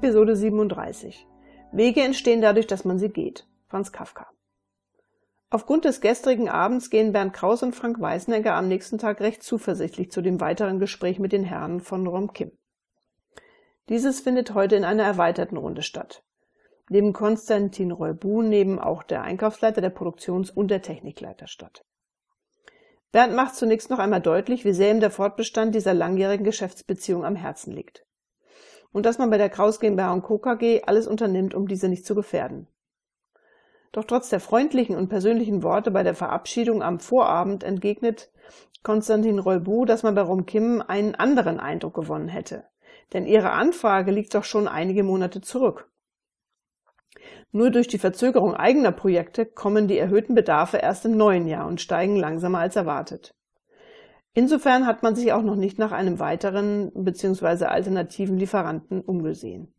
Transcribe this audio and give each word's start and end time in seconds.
Episode 0.00 0.36
37. 0.36 1.26
Wege 1.72 2.02
entstehen 2.02 2.40
dadurch, 2.40 2.68
dass 2.68 2.84
man 2.84 3.00
sie 3.00 3.08
geht. 3.08 3.48
Franz 3.66 3.90
Kafka. 3.90 4.28
Aufgrund 5.50 5.84
des 5.84 6.00
gestrigen 6.00 6.48
Abends 6.48 6.88
gehen 6.88 7.10
Bernd 7.10 7.32
Kraus 7.32 7.64
und 7.64 7.74
Frank 7.74 8.00
Weißenegger 8.00 8.54
am 8.54 8.68
nächsten 8.68 8.98
Tag 8.98 9.20
recht 9.20 9.42
zuversichtlich 9.42 10.12
zu 10.12 10.22
dem 10.22 10.40
weiteren 10.40 10.78
Gespräch 10.78 11.18
mit 11.18 11.32
den 11.32 11.42
Herren 11.42 11.80
von 11.80 12.06
Rom 12.06 12.32
Kim. 12.32 12.52
Dieses 13.88 14.20
findet 14.20 14.54
heute 14.54 14.76
in 14.76 14.84
einer 14.84 15.02
erweiterten 15.02 15.56
Runde 15.56 15.82
statt. 15.82 16.22
Neben 16.88 17.12
Konstantin 17.12 17.90
Reubu 17.90 18.42
nehmen 18.42 18.78
auch 18.78 19.02
der 19.02 19.22
Einkaufsleiter, 19.22 19.80
der 19.80 19.90
Produktions- 19.90 20.52
und 20.52 20.68
der 20.68 20.80
Technikleiter 20.80 21.48
statt. 21.48 21.84
Bernd 23.10 23.34
macht 23.34 23.56
zunächst 23.56 23.90
noch 23.90 23.98
einmal 23.98 24.20
deutlich, 24.20 24.64
wie 24.64 24.72
sehr 24.72 24.92
ihm 24.92 25.00
der 25.00 25.10
Fortbestand 25.10 25.74
dieser 25.74 25.92
langjährigen 25.92 26.44
Geschäftsbeziehung 26.44 27.24
am 27.24 27.34
Herzen 27.34 27.72
liegt. 27.72 28.04
Und 28.92 29.06
dass 29.06 29.18
man 29.18 29.30
bei 29.30 29.38
der 29.38 29.50
Kraus 29.50 29.80
GmbH 29.80 30.12
und 30.12 30.22
Co. 30.22 30.38
KG 30.38 30.82
alles 30.86 31.06
unternimmt, 31.06 31.54
um 31.54 31.68
diese 31.68 31.88
nicht 31.88 32.06
zu 32.06 32.14
gefährden. 32.14 32.66
Doch 33.92 34.04
trotz 34.04 34.28
der 34.28 34.40
freundlichen 34.40 34.96
und 34.96 35.08
persönlichen 35.08 35.62
Worte 35.62 35.90
bei 35.90 36.02
der 36.02 36.14
Verabschiedung 36.14 36.82
am 36.82 37.00
Vorabend 37.00 37.64
entgegnet 37.64 38.30
Konstantin 38.82 39.38
Reubu, 39.38 39.84
dass 39.84 40.02
man 40.02 40.14
bei 40.14 40.22
Rom 40.22 40.46
Kim 40.46 40.82
einen 40.86 41.14
anderen 41.14 41.58
Eindruck 41.60 41.94
gewonnen 41.94 42.28
hätte. 42.28 42.64
Denn 43.12 43.26
ihre 43.26 43.50
Anfrage 43.50 44.12
liegt 44.12 44.34
doch 44.34 44.44
schon 44.44 44.68
einige 44.68 45.02
Monate 45.02 45.40
zurück. 45.40 45.90
Nur 47.50 47.70
durch 47.70 47.88
die 47.88 47.98
Verzögerung 47.98 48.54
eigener 48.54 48.92
Projekte 48.92 49.46
kommen 49.46 49.88
die 49.88 49.98
erhöhten 49.98 50.34
Bedarfe 50.34 50.76
erst 50.76 51.06
im 51.06 51.16
neuen 51.16 51.48
Jahr 51.48 51.66
und 51.66 51.80
steigen 51.80 52.16
langsamer 52.16 52.58
als 52.58 52.76
erwartet. 52.76 53.34
Insofern 54.38 54.86
hat 54.86 55.02
man 55.02 55.16
sich 55.16 55.32
auch 55.32 55.42
noch 55.42 55.56
nicht 55.56 55.80
nach 55.80 55.90
einem 55.90 56.20
weiteren 56.20 56.92
bzw. 56.94 57.64
alternativen 57.64 58.38
Lieferanten 58.38 59.00
umgesehen. 59.00 59.74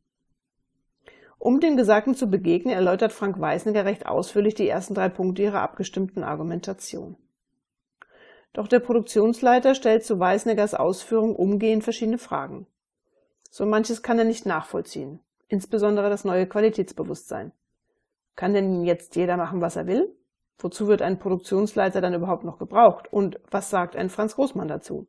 Um 1.37 1.61
dem 1.61 1.77
Gesagten 1.77 2.13
zu 2.13 2.29
begegnen, 2.29 2.73
erläutert 2.73 3.13
Frank 3.13 3.39
Weißniger 3.39 3.85
recht 3.85 4.05
ausführlich 4.05 4.55
die 4.55 4.67
ersten 4.67 4.95
drei 4.95 5.07
Punkte 5.07 5.43
ihrer 5.43 5.61
abgestimmten 5.61 6.25
Argumentation. 6.25 7.15
Doch 8.51 8.67
der 8.67 8.81
Produktionsleiter 8.81 9.75
stellt 9.75 10.03
zu 10.03 10.19
Weißnegers 10.19 10.73
Ausführung 10.73 11.37
umgehend 11.37 11.85
verschiedene 11.85 12.17
Fragen. 12.17 12.67
So 13.49 13.65
manches 13.65 14.03
kann 14.03 14.19
er 14.19 14.25
nicht 14.25 14.45
nachvollziehen, 14.45 15.21
insbesondere 15.47 16.09
das 16.09 16.25
neue 16.25 16.47
Qualitätsbewusstsein. 16.47 17.53
Kann 18.35 18.53
denn 18.53 18.83
jetzt 18.83 19.15
jeder 19.15 19.37
machen, 19.37 19.61
was 19.61 19.77
er 19.77 19.87
will? 19.87 20.13
Wozu 20.59 20.87
wird 20.87 21.01
ein 21.01 21.19
Produktionsleiter 21.19 22.01
dann 22.01 22.13
überhaupt 22.13 22.43
noch 22.43 22.59
gebraucht? 22.59 23.11
Und 23.11 23.39
was 23.49 23.69
sagt 23.69 23.95
ein 23.95 24.09
Franz 24.09 24.35
Großmann 24.35 24.67
dazu? 24.67 25.07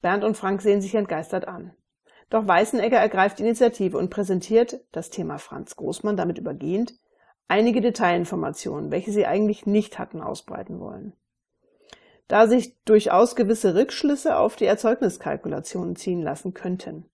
Bernd 0.00 0.22
und 0.22 0.36
Frank 0.36 0.62
sehen 0.62 0.80
sich 0.80 0.94
entgeistert 0.94 1.48
an. 1.48 1.72
Doch 2.30 2.46
Weißenegger 2.46 2.98
ergreift 2.98 3.40
Initiative 3.40 3.98
und 3.98 4.10
präsentiert, 4.10 4.80
das 4.92 5.10
Thema 5.10 5.38
Franz 5.38 5.76
Großmann 5.76 6.16
damit 6.16 6.38
übergehend, 6.38 6.94
einige 7.48 7.80
Detailinformationen, 7.80 8.90
welche 8.90 9.12
sie 9.12 9.26
eigentlich 9.26 9.66
nicht 9.66 9.98
hatten 9.98 10.20
ausbreiten 10.20 10.80
wollen. 10.80 11.12
Da 12.28 12.46
sich 12.48 12.80
durchaus 12.84 13.36
gewisse 13.36 13.74
Rückschlüsse 13.74 14.36
auf 14.36 14.56
die 14.56 14.64
Erzeugniskalkulationen 14.64 15.94
ziehen 15.94 16.22
lassen 16.22 16.54
könnten. 16.54 17.08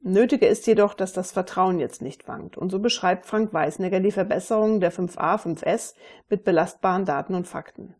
Nötiger 0.00 0.48
ist 0.48 0.66
jedoch, 0.66 0.94
dass 0.94 1.12
das 1.12 1.32
Vertrauen 1.32 1.78
jetzt 1.78 2.02
nicht 2.02 2.28
wankt. 2.28 2.56
Und 2.56 2.70
so 2.70 2.78
beschreibt 2.78 3.26
Frank 3.26 3.52
Weißnegger 3.52 4.00
die 4.00 4.12
Verbesserungen 4.12 4.80
der 4.80 4.92
5a, 4.92 5.38
5s 5.38 5.94
mit 6.28 6.44
belastbaren 6.44 7.04
Daten 7.04 7.34
und 7.34 7.48
Fakten. 7.48 7.94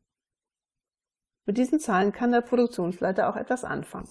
Mit 1.46 1.58
diesen 1.58 1.80
Zahlen 1.80 2.12
kann 2.12 2.32
der 2.32 2.40
Produktionsleiter 2.40 3.28
auch 3.28 3.36
etwas 3.36 3.64
anfangen. 3.64 4.10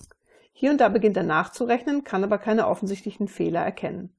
Hier 0.52 0.72
und 0.72 0.80
da 0.80 0.88
beginnt 0.88 1.17
er 1.17 1.23
nachzurechnen, 1.23 2.05
kann 2.05 2.23
aber 2.23 2.38
keine 2.38 2.67
offensichtlichen 2.67 3.27
Fehler 3.27 3.59
erkennen. 3.59 4.15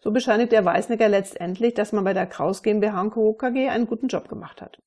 So 0.00 0.10
bescheinigt 0.10 0.52
der 0.52 0.64
Weißnegger 0.64 1.08
letztendlich, 1.08 1.74
dass 1.74 1.92
man 1.92 2.04
bei 2.04 2.12
der 2.12 2.26
Kraus 2.26 2.62
GmbH 2.62 3.08
Co. 3.08 3.32
KG 3.34 3.68
einen 3.68 3.86
guten 3.86 4.08
Job 4.08 4.28
gemacht 4.28 4.60
hat. 4.60 4.82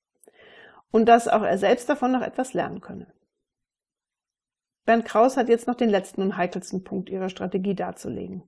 Und 0.92 1.06
dass 1.08 1.28
auch 1.28 1.42
er 1.42 1.58
selbst 1.58 1.90
davon 1.90 2.12
noch 2.12 2.22
etwas 2.22 2.54
lernen 2.54 2.82
könne. 2.82 3.08
Bernd 4.88 5.04
Kraus 5.04 5.36
hat 5.36 5.50
jetzt 5.50 5.68
noch 5.68 5.76
den 5.76 5.90
letzten 5.90 6.22
und 6.22 6.38
heikelsten 6.38 6.86
Punkt 6.86 7.10
ihrer 7.10 7.28
Strategie 7.28 7.76
darzulegen. 7.76 8.44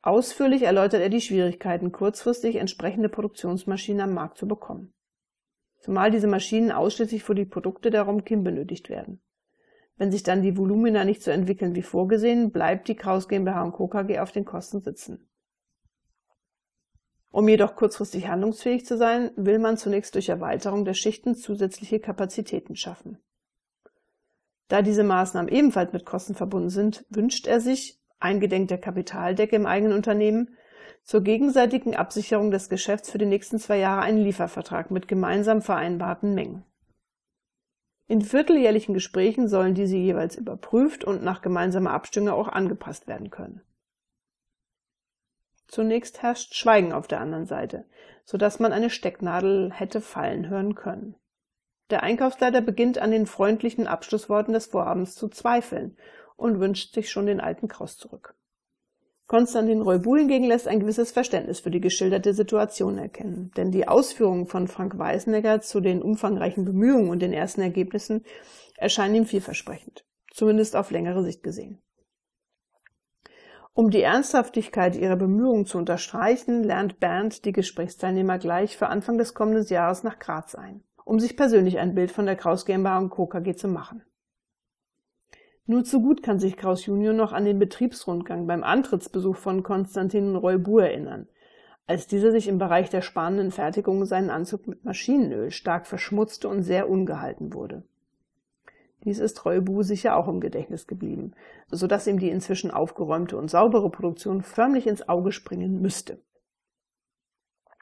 Ausführlich 0.00 0.62
erläutert 0.62 1.02
er 1.02 1.10
die 1.10 1.20
Schwierigkeiten, 1.20 1.92
kurzfristig 1.92 2.56
entsprechende 2.56 3.10
Produktionsmaschinen 3.10 4.00
am 4.00 4.14
Markt 4.14 4.38
zu 4.38 4.48
bekommen. 4.48 4.94
Zumal 5.78 6.10
diese 6.10 6.26
Maschinen 6.26 6.72
ausschließlich 6.72 7.22
für 7.22 7.34
die 7.34 7.44
Produkte 7.44 7.90
der 7.90 8.04
Romkim 8.04 8.44
benötigt 8.44 8.88
werden. 8.88 9.20
Wenn 9.98 10.10
sich 10.10 10.22
dann 10.22 10.40
die 10.40 10.56
Volumina 10.56 11.04
nicht 11.04 11.22
so 11.22 11.30
entwickeln 11.30 11.74
wie 11.74 11.82
vorgesehen, 11.82 12.50
bleibt 12.50 12.88
die 12.88 12.96
Kraus 12.96 13.28
GmbH 13.28 13.72
Co. 13.72 13.88
KG 13.88 14.20
auf 14.20 14.32
den 14.32 14.46
Kosten 14.46 14.80
sitzen. 14.80 15.28
Um 17.30 17.46
jedoch 17.46 17.76
kurzfristig 17.76 18.26
handlungsfähig 18.26 18.86
zu 18.86 18.96
sein, 18.96 19.32
will 19.36 19.58
man 19.58 19.76
zunächst 19.76 20.14
durch 20.14 20.30
Erweiterung 20.30 20.86
der 20.86 20.94
Schichten 20.94 21.34
zusätzliche 21.34 22.00
Kapazitäten 22.00 22.74
schaffen. 22.74 23.18
Da 24.68 24.82
diese 24.82 25.04
Maßnahmen 25.04 25.52
ebenfalls 25.52 25.92
mit 25.92 26.06
Kosten 26.06 26.34
verbunden 26.34 26.70
sind, 26.70 27.04
wünscht 27.10 27.46
er 27.46 27.60
sich, 27.60 28.00
eingedenk 28.20 28.68
der 28.68 28.78
Kapitaldecke 28.78 29.56
im 29.56 29.66
eigenen 29.66 29.94
Unternehmen, 29.94 30.56
zur 31.04 31.22
gegenseitigen 31.22 31.96
Absicherung 31.96 32.50
des 32.50 32.68
Geschäfts 32.68 33.10
für 33.10 33.18
die 33.18 33.26
nächsten 33.26 33.58
zwei 33.58 33.78
Jahre 33.78 34.02
einen 34.02 34.22
Liefervertrag 34.22 34.90
mit 34.90 35.08
gemeinsam 35.08 35.60
vereinbarten 35.60 36.34
Mengen. 36.34 36.64
In 38.06 38.22
vierteljährlichen 38.22 38.94
Gesprächen 38.94 39.48
sollen 39.48 39.74
diese 39.74 39.96
jeweils 39.96 40.36
überprüft 40.36 41.04
und 41.04 41.22
nach 41.22 41.42
gemeinsamer 41.42 41.92
Abstimmung 41.92 42.30
auch 42.30 42.48
angepasst 42.48 43.06
werden 43.08 43.30
können. 43.30 43.62
Zunächst 45.66 46.22
herrscht 46.22 46.54
Schweigen 46.54 46.92
auf 46.92 47.08
der 47.08 47.20
anderen 47.20 47.46
Seite, 47.46 47.86
so 48.24 48.36
dass 48.36 48.60
man 48.60 48.72
eine 48.72 48.90
Stecknadel 48.90 49.72
hätte 49.72 50.02
fallen 50.02 50.50
hören 50.50 50.74
können. 50.74 51.14
Der 51.90 52.02
Einkaufsleiter 52.02 52.60
beginnt 52.60 52.98
an 52.98 53.10
den 53.10 53.26
freundlichen 53.26 53.86
Abschlussworten 53.86 54.54
des 54.54 54.66
Vorhabens 54.66 55.14
zu 55.14 55.28
zweifeln 55.28 55.96
und 56.36 56.60
wünscht 56.60 56.94
sich 56.94 57.10
schon 57.10 57.26
den 57.26 57.40
alten 57.40 57.68
Kraus 57.68 57.96
zurück. 57.96 58.34
Konstantin 59.26 59.80
Reubu 59.80 60.16
hingegen 60.16 60.44
lässt 60.44 60.68
ein 60.68 60.80
gewisses 60.80 61.12
Verständnis 61.12 61.60
für 61.60 61.70
die 61.70 61.80
geschilderte 61.80 62.34
Situation 62.34 62.98
erkennen, 62.98 63.50
denn 63.56 63.70
die 63.70 63.88
Ausführungen 63.88 64.46
von 64.46 64.68
Frank 64.68 64.98
Weißenegger 64.98 65.62
zu 65.62 65.80
den 65.80 66.02
umfangreichen 66.02 66.64
Bemühungen 66.64 67.08
und 67.08 67.20
den 67.20 67.32
ersten 67.32 67.62
Ergebnissen 67.62 68.24
erscheinen 68.76 69.14
ihm 69.14 69.26
vielversprechend, 69.26 70.04
zumindest 70.30 70.76
auf 70.76 70.90
längere 70.90 71.22
Sicht 71.24 71.42
gesehen. 71.42 71.80
Um 73.72 73.90
die 73.90 74.02
Ernsthaftigkeit 74.02 74.96
ihrer 74.96 75.16
Bemühungen 75.16 75.64
zu 75.64 75.78
unterstreichen, 75.78 76.62
lernt 76.62 77.00
Bernd 77.00 77.46
die 77.46 77.52
Gesprächsteilnehmer 77.52 78.38
gleich 78.38 78.76
für 78.76 78.88
Anfang 78.88 79.16
des 79.16 79.32
kommenden 79.32 79.64
Jahres 79.66 80.02
nach 80.02 80.18
Graz 80.18 80.54
ein 80.54 80.82
um 81.04 81.20
sich 81.20 81.36
persönlich 81.36 81.78
ein 81.78 81.94
Bild 81.94 82.10
von 82.10 82.26
der 82.26 82.36
Kraus 82.36 82.64
GmbH 82.64 82.98
und 82.98 83.10
Co. 83.10 83.26
KG 83.26 83.54
zu 83.54 83.68
machen. 83.68 84.02
Nur 85.66 85.84
zu 85.84 86.02
gut 86.02 86.22
kann 86.22 86.40
sich 86.40 86.56
Kraus 86.56 86.86
Junior 86.86 87.14
noch 87.14 87.32
an 87.32 87.44
den 87.44 87.58
Betriebsrundgang 87.58 88.46
beim 88.46 88.64
Antrittsbesuch 88.64 89.36
von 89.36 89.62
Konstantin 89.62 90.34
Reubu 90.34 90.78
erinnern, 90.78 91.28
als 91.86 92.06
dieser 92.06 92.32
sich 92.32 92.48
im 92.48 92.58
Bereich 92.58 92.90
der 92.90 93.00
spanenden 93.00 93.52
Fertigung 93.52 94.04
seinen 94.04 94.30
Anzug 94.30 94.66
mit 94.66 94.84
Maschinenöl 94.84 95.50
stark 95.50 95.86
verschmutzte 95.86 96.48
und 96.48 96.62
sehr 96.62 96.90
ungehalten 96.90 97.54
wurde. 97.54 97.84
Dies 99.04 99.18
ist 99.18 99.44
Reubu 99.44 99.82
sicher 99.82 100.16
auch 100.16 100.28
im 100.28 100.40
Gedächtnis 100.40 100.86
geblieben, 100.86 101.32
so 101.70 101.86
dass 101.86 102.06
ihm 102.06 102.18
die 102.18 102.30
inzwischen 102.30 102.70
aufgeräumte 102.70 103.36
und 103.36 103.50
saubere 103.50 103.90
Produktion 103.90 104.42
förmlich 104.42 104.86
ins 104.86 105.08
Auge 105.08 105.32
springen 105.32 105.80
müsste. 105.80 106.18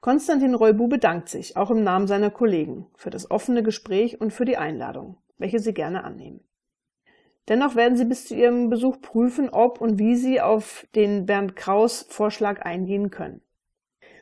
Konstantin 0.01 0.55
Reubu 0.55 0.87
bedankt 0.87 1.29
sich, 1.29 1.55
auch 1.55 1.69
im 1.69 1.83
Namen 1.83 2.07
seiner 2.07 2.31
Kollegen, 2.31 2.87
für 2.95 3.11
das 3.11 3.29
offene 3.29 3.61
Gespräch 3.61 4.19
und 4.19 4.33
für 4.33 4.45
die 4.45 4.57
Einladung, 4.57 5.17
welche 5.37 5.59
sie 5.59 5.75
gerne 5.75 6.03
annehmen. 6.03 6.43
Dennoch 7.47 7.75
werden 7.75 7.95
sie 7.95 8.05
bis 8.05 8.27
zu 8.27 8.35
ihrem 8.35 8.71
Besuch 8.71 8.99
prüfen, 9.01 9.49
ob 9.49 9.79
und 9.79 9.99
wie 9.99 10.15
sie 10.15 10.41
auf 10.41 10.87
den 10.95 11.27
Bernd 11.27 11.55
Kraus 11.55 12.07
Vorschlag 12.09 12.63
eingehen 12.63 13.11
können. 13.11 13.41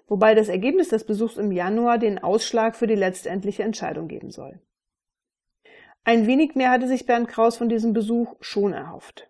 Wobei 0.08 0.36
das 0.36 0.50
Ergebnis 0.50 0.90
des 0.90 1.06
Besuchs 1.06 1.38
im 1.38 1.52
Januar 1.52 1.98
den 1.98 2.20
Ausschlag 2.20 2.76
für 2.76 2.88
die 2.88 2.96
letztendliche 2.96 3.64
Entscheidung 3.64 4.10
geben 4.10 4.32
soll. 4.32 4.60
Ein 6.04 6.28
wenig 6.28 6.56
mehr 6.56 6.72
hatte 6.72 6.88
sich 6.88 7.06
Bernd 7.06 7.30
Kraus 7.30 7.56
von 7.56 7.70
diesem 7.70 7.94
Besuch 7.94 8.36
schon 8.42 8.74
erhofft. 8.74 9.30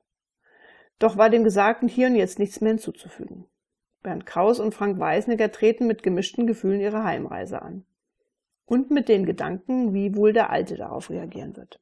Doch 0.97 1.15
war 1.15 1.29
dem 1.29 1.43
Gesagten 1.43 1.87
hier 1.87 2.07
und 2.07 2.15
jetzt 2.15 2.39
nichts 2.39 2.59
mehr 2.59 2.71
hinzuzufügen. 2.71 3.45
Bernd 4.01 4.25
Kraus 4.25 4.59
und 4.59 4.73
Frank 4.73 4.99
Weißniger 4.99 5.51
treten 5.51 5.87
mit 5.87 6.03
gemischten 6.03 6.47
Gefühlen 6.47 6.79
ihre 6.79 7.03
Heimreise 7.03 7.61
an. 7.61 7.85
Und 8.65 8.91
mit 8.91 9.09
den 9.09 9.25
Gedanken, 9.25 9.93
wie 9.93 10.15
wohl 10.15 10.31
der 10.31 10.49
Alte 10.49 10.75
darauf 10.75 11.09
reagieren 11.09 11.55
wird. 11.57 11.79